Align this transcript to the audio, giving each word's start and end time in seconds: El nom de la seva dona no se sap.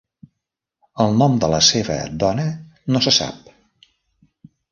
El 1.03 1.11
nom 1.17 1.35
de 1.43 1.49
la 1.55 1.59
seva 1.67 1.97
dona 2.25 2.47
no 2.95 3.01
se 3.09 3.13
sap. 3.21 3.53